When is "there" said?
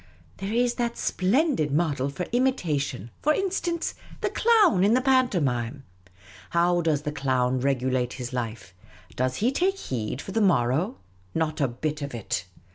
0.37-0.51